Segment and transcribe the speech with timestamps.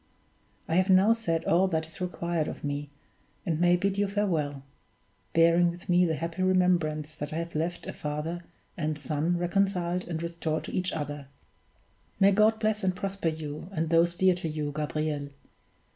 [0.67, 2.89] I have now said all that is required of me,
[3.45, 4.63] and may bid you farewell
[5.33, 8.43] bearing with me the happy remembrance that I have left a father
[8.75, 11.27] and son reconciled and restored to each other.
[12.19, 15.29] May God bless and prosper you, and those dear to you, Gabriel!